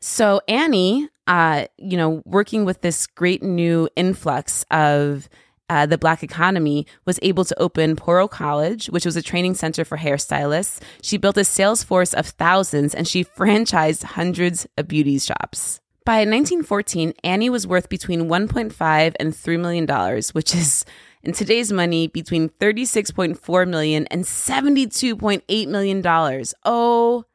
[0.00, 5.28] So, Annie, uh, you know, working with this great new influx of
[5.68, 9.84] uh, the black economy, was able to open Poro College, which was a training center
[9.84, 10.80] for hairstylists.
[11.02, 15.80] She built a sales force of thousands and she franchised hundreds of beauty shops.
[16.04, 20.86] By 1914, Annie was worth between 1.5 and 3 million dollars, which is
[21.22, 26.54] in today's money between 36.4 million and 72.8 million dollars.
[26.64, 27.26] Oh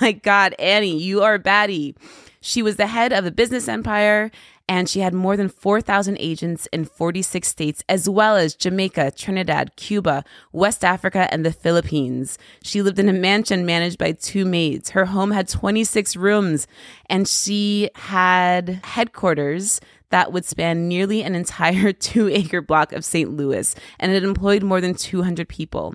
[0.00, 1.96] my god, Annie, you are a baddie.
[2.40, 4.30] She was the head of a business empire
[4.68, 9.76] and she had more than 4,000 agents in 46 states, as well as Jamaica, Trinidad,
[9.76, 12.38] Cuba, West Africa, and the Philippines.
[12.62, 14.90] She lived in a mansion managed by two maids.
[14.90, 16.66] Her home had 26 rooms,
[17.10, 23.30] and she had headquarters that would span nearly an entire two acre block of St.
[23.30, 25.94] Louis, and it employed more than 200 people.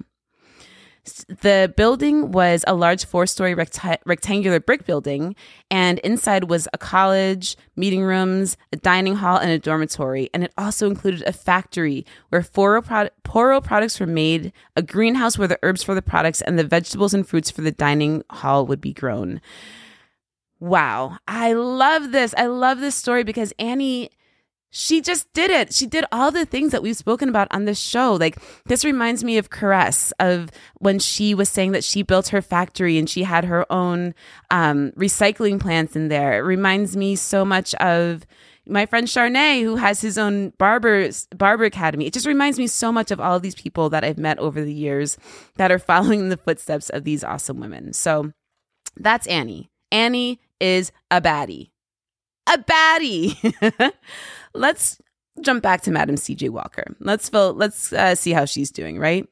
[1.28, 5.36] The building was a large four story recti- rectangular brick building,
[5.72, 10.30] and inside was a college, meeting rooms, a dining hall, and a dormitory.
[10.34, 15.48] And it also included a factory where Poro, Poro products were made, a greenhouse where
[15.48, 18.82] the herbs for the products and the vegetables and fruits for the dining hall would
[18.82, 19.42] be grown.
[20.60, 22.34] Wow, I love this.
[22.38, 24.12] I love this story because Annie
[24.72, 25.74] she just did it.
[25.74, 28.14] She did all the things that we've spoken about on this show.
[28.14, 32.42] Like this reminds me of Caress of when she was saying that she built her
[32.42, 34.14] factory and she had her own
[34.52, 36.38] um, recycling plants in there.
[36.38, 38.26] It reminds me so much of
[38.68, 42.06] my friend Charnay, who has his own barber barber academy.
[42.06, 44.64] It just reminds me so much of all of these people that I've met over
[44.64, 45.18] the years
[45.56, 47.94] that are following in the footsteps of these awesome women.
[47.94, 48.32] So
[48.96, 49.72] that's Annie.
[49.92, 51.72] Annie is a baddie.
[52.50, 53.94] A baddie.
[54.54, 55.00] let's
[55.42, 56.96] jump back to Madam CJ Walker.
[57.00, 59.28] Let's feel, let's uh, see how she's doing, right?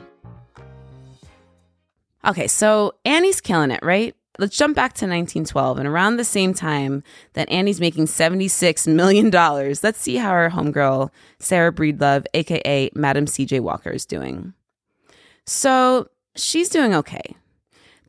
[2.25, 4.13] Okay, so Annie's killing it, right?
[4.39, 9.31] Let's jump back to 1912 and around the same time that Annie's making $76 million,
[9.31, 14.53] let's see how our homegirl, Sarah Breedlove, aka Madam CJ Walker, is doing.
[15.45, 17.35] So she's doing okay.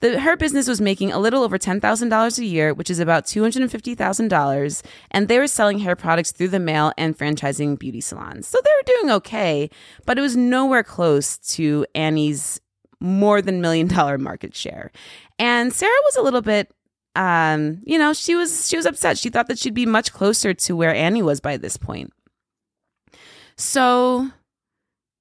[0.01, 4.83] The, her business was making a little over $10,000 a year, which is about $250,000,
[5.11, 8.47] and they were selling hair products through the mail and franchising beauty salons.
[8.47, 9.71] So they were doing okay,
[10.07, 12.61] but it was nowhere close to Annie's
[13.01, 14.91] more than million dollar market share.
[15.39, 16.73] And Sarah was a little bit
[17.15, 19.19] um, you know, she was she was upset.
[19.19, 22.13] She thought that she'd be much closer to where Annie was by this point.
[23.57, 24.31] So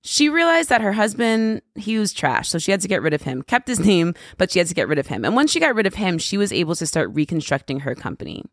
[0.08, 3.24] she realized that her husband he was trash so she had to get rid of
[3.24, 3.42] him.
[3.42, 5.26] Kept his name but she had to get rid of him.
[5.26, 8.46] And once she got rid of him she was able to start reconstructing her company.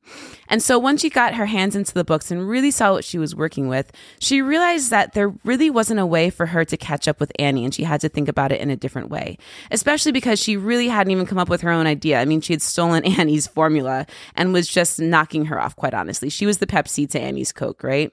[0.48, 3.18] And so once she got her hands into the books and really saw what she
[3.18, 7.06] was working with she realized that there really wasn't a way for her to catch
[7.06, 9.38] up with annie and she had to think about it in a different way
[9.70, 12.20] especially because she really hadn't even come up with her own idea.
[12.20, 16.30] I mean she had stolen annie's formula and was just knocking her off quite honestly.
[16.30, 18.12] She was the pepsi to annie's coke right?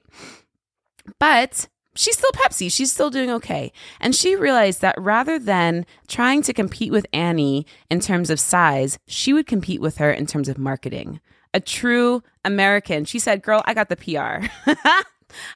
[1.18, 2.72] But she's still Pepsi.
[2.72, 3.72] She's still doing okay.
[4.00, 8.98] And she realized that rather than trying to compete with Annie in terms of size,
[9.06, 11.20] she would compete with her in terms of marketing.
[11.54, 13.04] A true American.
[13.04, 14.46] She said, Girl, I got the PR.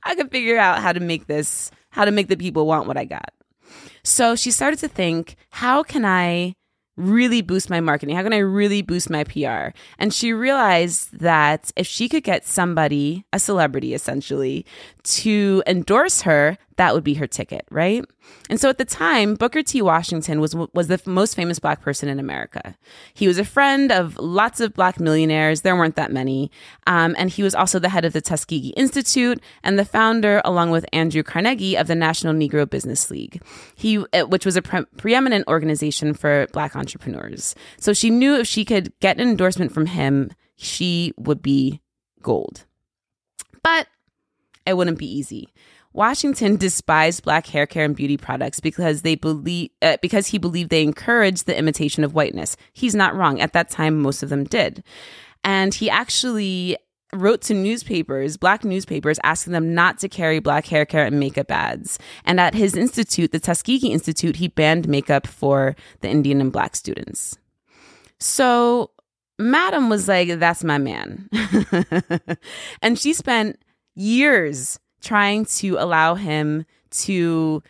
[0.04, 2.96] I can figure out how to make this, how to make the people want what
[2.96, 3.32] I got.
[4.02, 6.54] So she started to think, How can I
[6.96, 8.16] really boost my marketing?
[8.16, 9.76] How can I really boost my PR?
[9.98, 14.64] And she realized that if she could get somebody, a celebrity essentially,
[15.06, 18.04] to endorse her, that would be her ticket, right?
[18.50, 19.80] And so at the time, Booker T.
[19.80, 22.76] Washington was was the most famous black person in America.
[23.14, 25.60] He was a friend of lots of black millionaires.
[25.62, 26.50] There weren't that many,
[26.86, 30.70] um, and he was also the head of the Tuskegee Institute and the founder, along
[30.70, 33.40] with Andrew Carnegie, of the National Negro Business League.
[33.74, 37.54] He, uh, which was a pre- preeminent organization for black entrepreneurs.
[37.78, 41.80] So she knew if she could get an endorsement from him, she would be
[42.22, 42.64] gold.
[43.62, 43.86] But
[44.66, 45.52] it wouldn't be easy.
[45.92, 50.70] Washington despised black hair care and beauty products because they believe uh, because he believed
[50.70, 52.56] they encouraged the imitation of whiteness.
[52.72, 53.40] He's not wrong.
[53.40, 54.84] At that time, most of them did,
[55.42, 56.76] and he actually
[57.12, 61.50] wrote to newspapers, black newspapers, asking them not to carry black hair care and makeup
[61.50, 61.98] ads.
[62.24, 66.76] And at his institute, the Tuskegee Institute, he banned makeup for the Indian and black
[66.76, 67.38] students.
[68.18, 68.90] So
[69.38, 71.28] Madam was like, that's my man.
[72.82, 73.58] and she spent
[73.96, 77.62] years trying to allow him to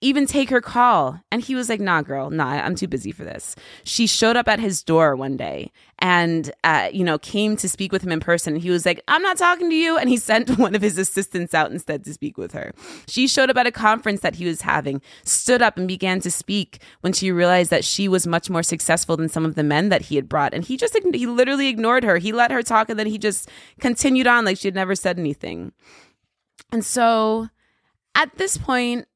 [0.00, 1.20] even take her call.
[1.32, 3.56] And he was like, nah, girl, nah, I'm too busy for this.
[3.84, 7.90] She showed up at his door one day and, uh, you know, came to speak
[7.90, 8.56] with him in person.
[8.56, 9.96] He was like, I'm not talking to you.
[9.96, 12.72] And he sent one of his assistants out instead to speak with her.
[13.06, 16.30] She showed up at a conference that he was having, stood up and began to
[16.30, 19.88] speak when she realized that she was much more successful than some of the men
[19.88, 20.52] that he had brought.
[20.52, 22.18] And he just, he literally ignored her.
[22.18, 23.48] He let her talk and then he just
[23.80, 25.72] continued on like she had never said anything.
[26.72, 27.48] And so
[28.14, 29.06] at this point,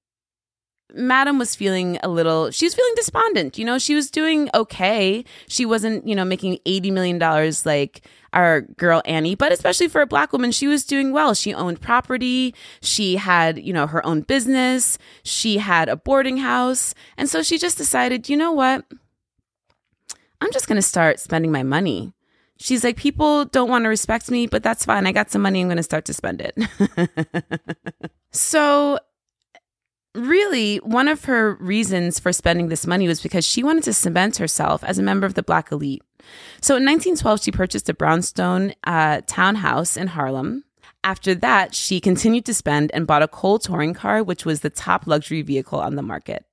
[0.95, 3.59] Madam was feeling a little, she was feeling despondent.
[3.59, 5.25] You know, she was doing okay.
[5.49, 10.07] She wasn't, you know, making $80 million like our girl Annie, but especially for a
[10.07, 11.35] black woman, she was doing well.
[11.35, 12.55] She owned property.
[12.81, 14.99] She had, you know, her own business.
[15.23, 16.95] She had a boarding house.
[17.17, 18.85] And so she just decided, you know what?
[20.41, 22.13] I'm just going to start spending my money.
[22.61, 25.07] She's like, people don't want to respect me, but that's fine.
[25.07, 25.61] I got some money.
[25.61, 26.59] I'm going to start to spend it.
[28.33, 28.99] so
[30.15, 34.37] really, one of her reasons for spending this money was because she wanted to cement
[34.37, 36.03] herself as a member of the Black elite.
[36.61, 40.65] So in 1912, she purchased a brownstone uh, townhouse in Harlem.
[41.05, 44.71] After that, she continued to spend and bought a Cole touring car, which was the
[44.71, 46.45] top luxury vehicle on the market.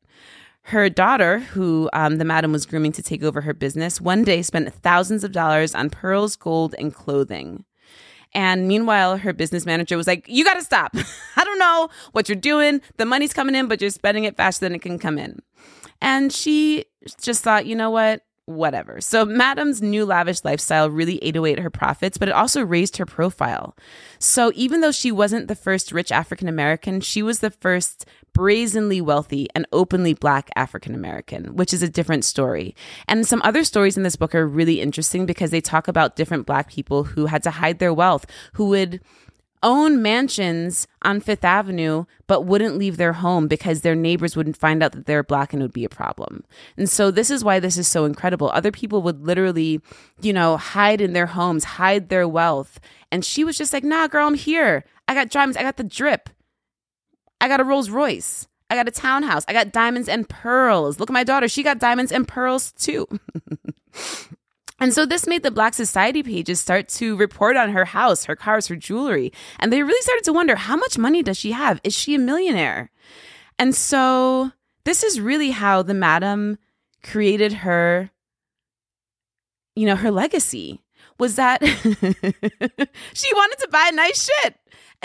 [0.70, 4.42] Her daughter, who um, the madam was grooming to take over her business, one day
[4.42, 7.66] spent thousands of dollars on pearls, gold, and clothing.
[8.34, 10.96] And meanwhile, her business manager was like, You got to stop.
[11.36, 12.82] I don't know what you're doing.
[12.98, 15.42] The money's coming in, but you're spending it faster than it can come in.
[16.02, 16.86] And she
[17.22, 18.22] just thought, You know what?
[18.46, 19.02] whatever.
[19.02, 22.98] So, Madam's new lavish lifestyle really ate away at her profits, but it also raised
[22.98, 23.76] her profile.
[24.20, 28.06] So, even though she wasn't the first rich African American, she was the first
[28.36, 32.76] brazenly wealthy and openly black African American, which is a different story.
[33.08, 36.46] And some other stories in this book are really interesting because they talk about different
[36.46, 39.00] black people who had to hide their wealth, who would
[39.64, 44.84] own mansions on Fifth Avenue, but wouldn't leave their home because their neighbors wouldn't find
[44.84, 46.44] out that they're black and it would be a problem.
[46.76, 48.52] And so this is why this is so incredible.
[48.52, 49.82] Other people would literally,
[50.22, 52.82] you know, hide in their homes, hide their wealth.
[53.12, 54.84] And she was just like, nah, girl, I'm here.
[55.08, 55.58] I got diamonds.
[55.58, 56.30] I got the drip.
[57.42, 58.48] I got a Rolls Royce.
[58.70, 59.46] I got a townhouse.
[59.48, 61.00] I got diamonds and pearls.
[61.00, 61.48] Look at my daughter.
[61.48, 63.08] She got diamonds and pearls too.
[64.80, 68.36] And so this made the Black Society pages start to report on her house, her
[68.36, 69.32] cars, her jewelry.
[69.60, 71.80] And they really started to wonder how much money does she have?
[71.84, 72.92] Is she a millionaire?
[73.58, 74.52] And so
[74.84, 76.58] this is really how the madam
[77.04, 78.12] created her,
[79.76, 80.82] you know, her legacy
[81.18, 81.64] was that
[83.14, 84.56] she wanted to buy nice shit.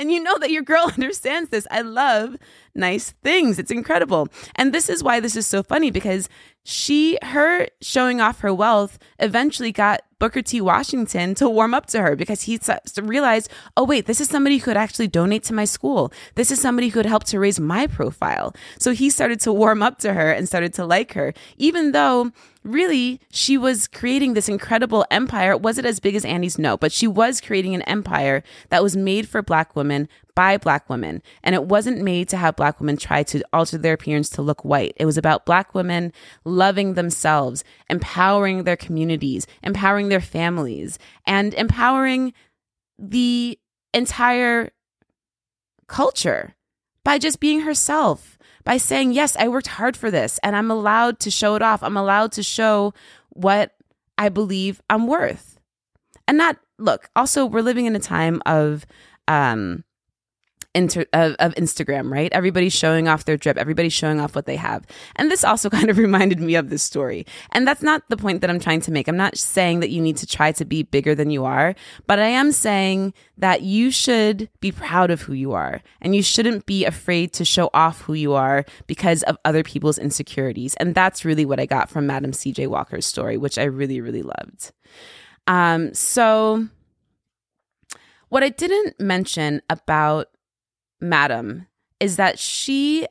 [0.01, 1.67] And you know that your girl understands this.
[1.71, 2.37] I love
[2.75, 3.59] nice things.
[3.59, 4.29] It's incredible.
[4.57, 6.29] And this is why this is so funny because
[6.65, 10.61] she, her showing off her wealth eventually got Booker T.
[10.61, 12.59] Washington to warm up to her because he
[13.03, 16.13] realized, oh, wait, this is somebody who could actually donate to my school.
[16.35, 18.55] This is somebody who could help to raise my profile.
[18.79, 22.33] So he started to warm up to her and started to like her, even though
[22.63, 25.57] really she was creating this incredible empire.
[25.57, 26.59] Was it as big as Annie's?
[26.59, 30.89] No, but she was creating an empire that was made for Black women by Black
[30.89, 31.23] women.
[31.43, 34.65] And it wasn't made to have Black women try to alter their appearance to look
[34.65, 34.95] white.
[34.97, 36.13] It was about Black women
[36.45, 42.33] loving themselves, empowering their communities, empowering their families, and empowering
[42.99, 43.59] the
[43.95, 44.71] entire
[45.87, 46.55] culture
[47.05, 48.39] by just being herself,
[48.71, 51.83] by saying, Yes, I worked hard for this and I'm allowed to show it off.
[51.83, 52.95] I'm allowed to show
[53.31, 53.75] what
[54.17, 55.59] I believe I'm worth.
[56.29, 58.87] And that, look, also, we're living in a time of,
[59.27, 59.83] um,
[60.75, 62.33] inter- of, of Instagram, right?
[62.33, 64.87] Everybody's showing off their drip, everybody's showing off what they have.
[65.17, 67.27] And this also kind of reminded me of this story.
[67.53, 69.09] And that's not the point that I'm trying to make.
[69.09, 71.75] I'm not saying that you need to try to be bigger than you are,
[72.07, 76.23] but I am saying that you should be proud of who you are and you
[76.23, 80.75] shouldn't be afraid to show off who you are because of other people's insecurities.
[80.77, 84.23] And that's really what I got from Madam CJ Walker's story, which I really, really
[84.23, 84.73] loved.
[85.47, 86.69] Um, so,
[88.29, 90.29] what I didn't mention about
[91.01, 91.67] Madam
[91.99, 93.07] is that she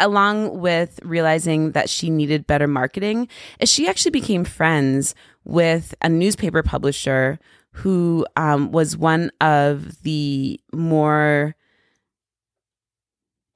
[0.00, 3.28] along with realizing that she needed better marketing
[3.60, 7.38] is she actually became friends with a newspaper publisher
[7.72, 11.54] who um, was one of the more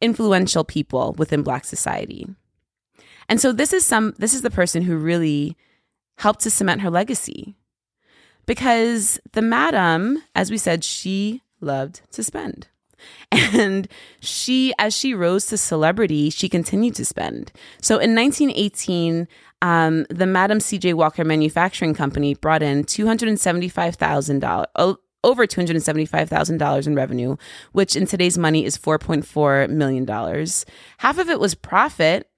[0.00, 2.28] influential people within black society?
[3.28, 5.56] And so this is some this is the person who really
[6.18, 7.56] helped to cement her legacy.
[8.46, 12.68] Because the madam as we said she loved to spend
[13.32, 13.88] and
[14.20, 17.52] she, as she rose to celebrity, she continued to spend.
[17.80, 19.26] So in 1918,
[19.62, 20.94] um, the Madam C.J.
[20.94, 27.36] Walker Manufacturing Company brought in $275,000, over $275,000 in revenue,
[27.72, 30.06] which in today's money is $4.4 million.
[30.98, 32.28] Half of it was profit,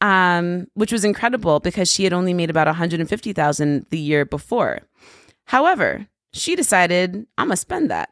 [0.00, 4.82] um, which was incredible because she had only made about 150,000 the year before.
[5.46, 8.08] However, she decided I'm gonna spend that.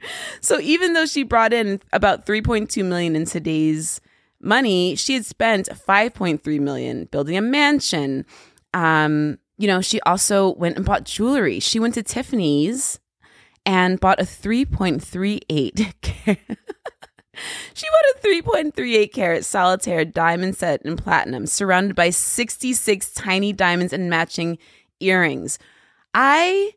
[0.40, 4.00] so even though she brought in about 3.2 million in today's
[4.40, 8.24] money, she had spent 5.3 million building a mansion.
[8.74, 11.60] Um, you know, she also went and bought jewelry.
[11.60, 12.98] She went to Tiffany's
[13.66, 16.38] and bought a 3.38 carat.
[17.74, 23.92] she bought a 3.38 carat solitaire diamond set in platinum, surrounded by 66 tiny diamonds
[23.92, 24.58] and matching
[24.98, 25.58] earrings.
[26.14, 26.72] I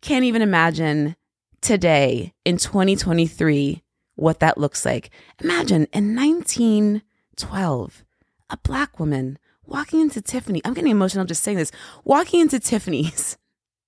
[0.00, 1.16] can't even imagine
[1.60, 3.82] today in 2023
[4.16, 5.10] what that looks like.
[5.40, 8.04] Imagine in 1912,
[8.50, 10.60] a black woman walking into Tiffany.
[10.64, 11.70] I'm getting emotional just saying this.
[12.04, 13.38] Walking into Tiffany's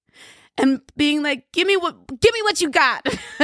[0.58, 3.06] and being like, "Give me what give me what you got."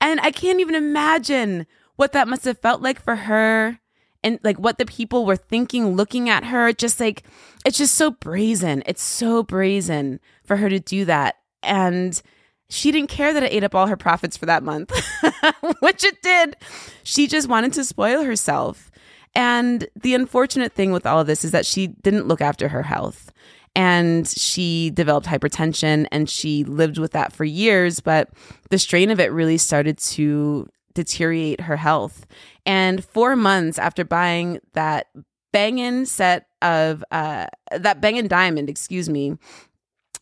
[0.00, 1.66] and I can't even imagine
[1.96, 3.80] what that must have felt like for her
[4.28, 7.24] and like what the people were thinking looking at her just like
[7.64, 8.82] it's just so brazen.
[8.86, 11.36] It's so brazen for her to do that.
[11.62, 12.20] And
[12.68, 14.90] she didn't care that it ate up all her profits for that month
[15.80, 16.56] which it did.
[17.02, 18.90] She just wanted to spoil herself.
[19.34, 22.82] And the unfortunate thing with all of this is that she didn't look after her
[22.82, 23.32] health.
[23.74, 28.30] And she developed hypertension and she lived with that for years but
[28.70, 32.26] the strain of it really started to deteriorate her health
[32.68, 35.06] and four months after buying that
[35.52, 39.38] bangin set of uh, that bangin diamond, excuse me,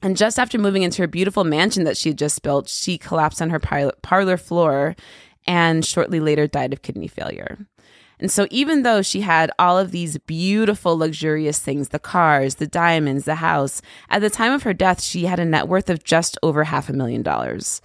[0.00, 3.42] and just after moving into her beautiful mansion that she had just built, she collapsed
[3.42, 4.94] on her parlor floor
[5.46, 7.66] and shortly later died of kidney failure.
[8.20, 12.66] And so, even though she had all of these beautiful, luxurious things the cars, the
[12.66, 16.04] diamonds, the house at the time of her death, she had a net worth of
[16.04, 17.82] just over half a million dollars,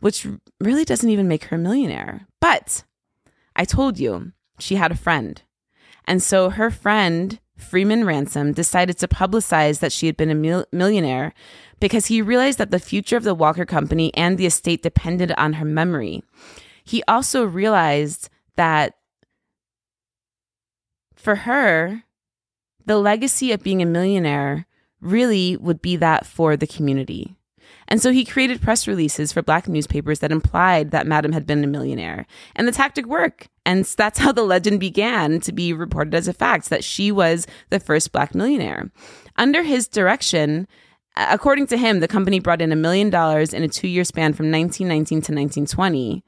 [0.00, 0.26] which
[0.60, 2.26] really doesn't even make her a millionaire.
[2.40, 2.82] But
[3.56, 5.42] I told you she had a friend.
[6.06, 10.66] And so her friend, Freeman Ransom, decided to publicize that she had been a mil-
[10.72, 11.32] millionaire
[11.78, 15.54] because he realized that the future of the Walker Company and the estate depended on
[15.54, 16.22] her memory.
[16.84, 18.94] He also realized that
[21.14, 22.04] for her,
[22.86, 24.66] the legacy of being a millionaire
[25.00, 27.36] really would be that for the community.
[27.90, 31.64] And so he created press releases for black newspapers that implied that Madam had been
[31.64, 32.24] a millionaire.
[32.54, 33.48] And the tactic worked.
[33.66, 37.48] And that's how the legend began to be reported as a fact that she was
[37.70, 38.92] the first black millionaire.
[39.36, 40.68] Under his direction,
[41.16, 44.34] according to him, the company brought in a million dollars in a two year span
[44.34, 46.24] from 1919 to 1920.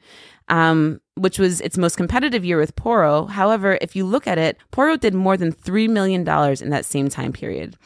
[0.49, 3.31] Um, which was its most competitive year with Poro.
[3.31, 7.09] However, if you look at it, Poro did more than $3 million in that same
[7.09, 7.77] time period,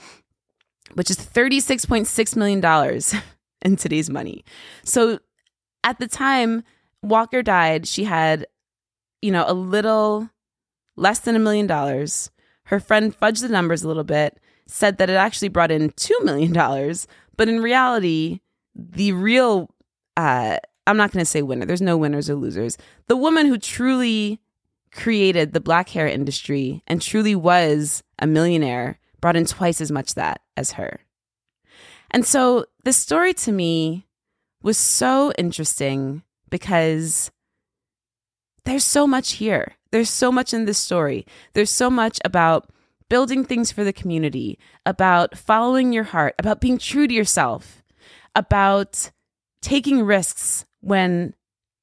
[0.95, 2.63] which is $36.6 million
[3.63, 4.45] in today's money.
[4.85, 5.19] So
[5.85, 6.63] at the time
[7.03, 8.47] Walker died, she had,
[9.23, 10.29] you know, a little
[10.97, 12.31] less than a million dollars.
[12.65, 16.25] Her friend fudged the numbers a little bit, said that it actually brought in $2
[16.25, 16.53] million.
[17.37, 18.41] But in reality,
[18.75, 19.71] the real,
[20.17, 22.77] uh, I'm not going to say winner, there's no winners or losers.
[23.07, 24.41] The woman who truly
[24.93, 30.15] created the black hair industry and truly was a millionaire brought in twice as much
[30.15, 31.01] that as her.
[32.17, 34.07] And so this story to me
[34.63, 37.31] was so interesting because
[38.65, 39.75] there's so much here.
[39.93, 41.27] There's so much in this story.
[41.53, 42.71] There's so much about
[43.11, 47.83] building things for the community, about following your heart, about being true to yourself,
[48.35, 49.11] about
[49.61, 51.35] taking risks when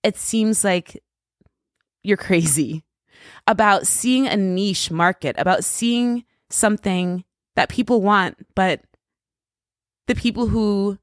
[0.01, 1.03] it seems like
[2.01, 2.83] you're crazy,
[3.45, 7.23] about seeing a niche market, about seeing something
[7.55, 8.81] that people want, but
[10.07, 10.97] the people who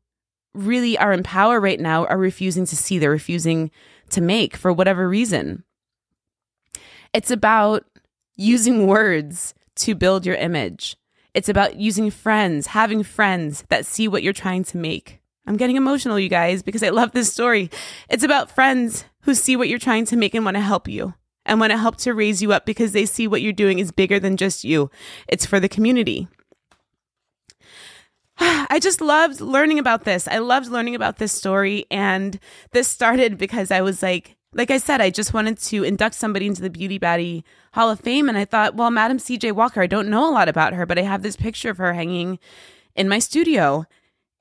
[0.55, 3.71] really are in power right now are refusing to see, they're refusing
[4.11, 5.65] to make for whatever reason.
[7.13, 7.85] It's about
[8.37, 10.97] using words to build your image.
[11.35, 15.21] It's about using friends, having friends that see what you're trying to make.
[15.47, 17.71] I'm getting emotional, you guys, because I love this story.
[18.09, 21.15] It's about friends who see what you're trying to make and want to help you
[21.47, 23.93] and want to help to raise you up because they see what you're doing is
[23.93, 24.91] bigger than just you.
[25.29, 26.29] It's for the community.
[28.71, 30.27] I just loved learning about this.
[30.27, 31.85] I loved learning about this story.
[31.91, 32.41] And
[32.73, 36.47] this started because I was like, like I said, I just wanted to induct somebody
[36.47, 38.29] into the Beauty Baddie Hall of Fame.
[38.29, 40.99] And I thought, well, Madam CJ Walker, I don't know a lot about her, but
[40.99, 42.39] I have this picture of her hanging
[42.97, 43.85] in my studio.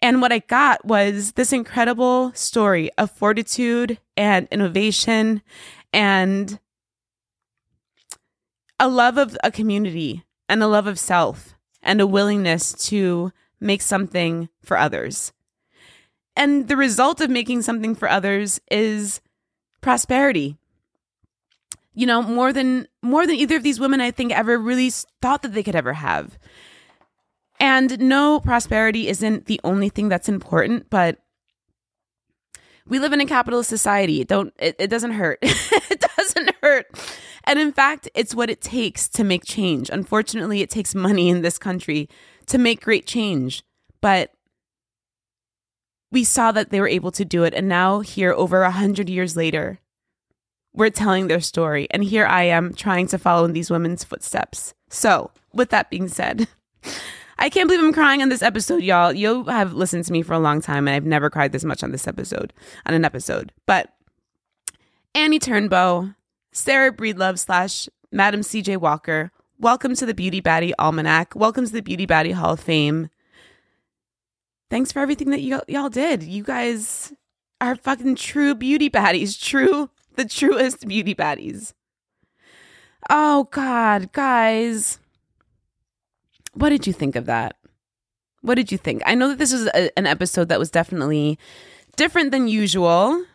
[0.02, 5.42] And what I got was this incredible story of fortitude and innovation
[5.92, 6.58] and
[8.80, 13.82] a love of a community and a love of self and a willingness to make
[13.82, 15.34] something for others.
[16.36, 19.22] And the result of making something for others is
[19.82, 20.58] prosperity.
[21.94, 24.90] You know, more than more than either of these women I think ever really
[25.22, 26.38] thought that they could ever have.
[27.60, 31.20] And no, prosperity isn't the only thing that's important, but
[32.88, 34.22] we live in a capitalist society.
[34.22, 35.40] It don't it, it doesn't hurt.
[35.42, 36.88] it doesn't hurt.
[37.44, 39.90] And in fact, it's what it takes to make change.
[39.90, 42.10] Unfortunately, it takes money in this country
[42.50, 43.64] to make great change.
[44.02, 44.32] But
[46.12, 47.54] we saw that they were able to do it.
[47.54, 49.80] And now, here, over a hundred years later,
[50.74, 51.88] we're telling their story.
[51.92, 54.74] And here I am trying to follow in these women's footsteps.
[54.90, 56.48] So, with that being said,
[57.40, 59.14] I can't believe I'm crying on this episode, y'all.
[59.14, 61.84] You have listened to me for a long time, and I've never cried this much
[61.84, 62.52] on this episode,
[62.86, 63.54] on an episode.
[63.66, 63.94] But
[65.16, 66.16] Annie Turnbo,
[66.52, 71.36] Sarah Breedlove slash Madam CJ Walker, welcome to the Beauty Baddie Almanac.
[71.36, 73.10] Welcome to the Beauty Baddie Hall of Fame
[74.70, 76.24] thanks for everything that y- y'all did.
[76.24, 77.14] You guys
[77.62, 81.74] are fucking true beauty baddies, true, the truest beauty baddies.
[83.10, 85.00] Oh, God, guys.
[86.54, 87.56] What did you think of that?
[88.42, 89.02] What did you think?
[89.06, 91.38] I know that this was a, an episode that was definitely
[91.96, 93.26] different than usual,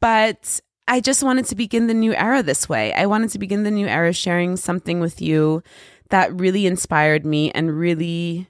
[0.00, 2.92] but I just wanted to begin the new era this way.
[2.92, 5.62] I wanted to begin the new era sharing something with you
[6.10, 8.48] that really inspired me and really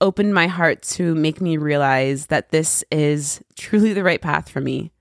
[0.00, 4.60] opened my heart to make me realize that this is truly the right path for
[4.60, 4.92] me.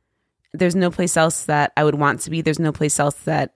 [0.53, 2.41] There's no place else that I would want to be.
[2.41, 3.55] There's no place else that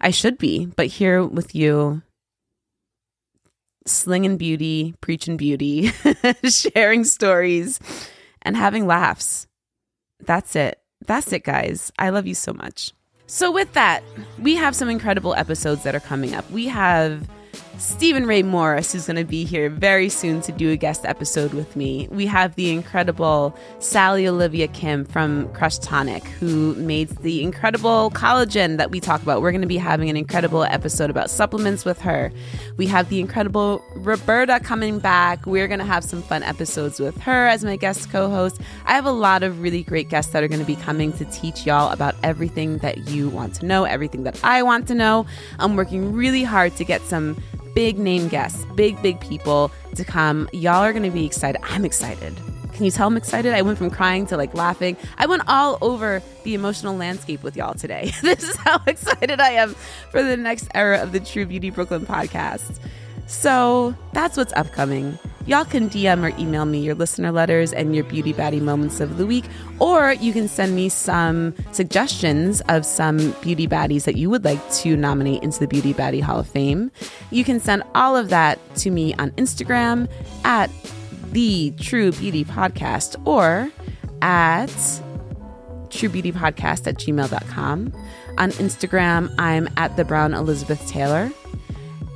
[0.00, 0.66] I should be.
[0.66, 2.02] But here with you,
[3.86, 5.92] slinging beauty, preaching beauty,
[6.44, 7.80] sharing stories,
[8.42, 9.46] and having laughs.
[10.20, 10.80] That's it.
[11.06, 11.92] That's it, guys.
[11.98, 12.92] I love you so much.
[13.26, 14.02] So, with that,
[14.40, 16.50] we have some incredible episodes that are coming up.
[16.50, 17.28] We have
[17.80, 21.54] Stephen Ray Morris is going to be here very soon to do a guest episode
[21.54, 22.08] with me.
[22.10, 28.76] We have the incredible Sally Olivia Kim from Crush Tonic, who made the incredible collagen
[28.76, 29.40] that we talk about.
[29.40, 32.30] We're going to be having an incredible episode about supplements with her.
[32.76, 35.46] We have the incredible Roberta coming back.
[35.46, 38.60] We're going to have some fun episodes with her as my guest co host.
[38.84, 41.24] I have a lot of really great guests that are going to be coming to
[41.26, 45.24] teach y'all about everything that you want to know, everything that I want to know.
[45.58, 47.42] I'm working really hard to get some
[47.74, 50.48] big name guests, big, big people to come.
[50.52, 51.60] Y'all are going to be excited.
[51.64, 52.36] I'm excited.
[52.72, 53.52] Can you tell I'm excited?
[53.52, 54.96] I went from crying to like laughing.
[55.18, 58.10] I went all over the emotional landscape with y'all today.
[58.22, 59.74] this is how excited I am
[60.10, 62.78] for the next era of the True Beauty Brooklyn podcast.
[63.26, 65.18] So that's what's upcoming.
[65.50, 69.16] Y'all can DM or email me your listener letters and your beauty baddie moments of
[69.16, 69.44] the week,
[69.80, 74.60] or you can send me some suggestions of some beauty baddies that you would like
[74.72, 76.92] to nominate into the Beauty Baddie Hall of Fame.
[77.32, 80.08] You can send all of that to me on Instagram
[80.44, 80.70] at
[81.32, 83.72] the True Beauty Podcast or
[84.22, 84.68] at
[85.88, 87.92] truebeautypodcast at gmail.com.
[88.38, 91.32] On Instagram, I'm at the Brown Elizabeth Taylor.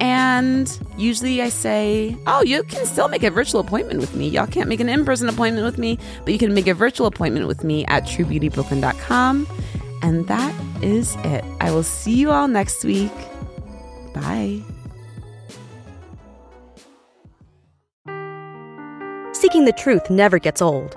[0.00, 4.28] And usually I say, oh, you can still make a virtual appointment with me.
[4.28, 7.06] Y'all can't make an in person appointment with me, but you can make a virtual
[7.06, 9.46] appointment with me at truebeautybrooklyn.com.
[10.02, 11.44] And that is it.
[11.60, 13.12] I will see you all next week.
[14.12, 14.60] Bye.
[19.32, 20.96] Seeking the truth never gets old.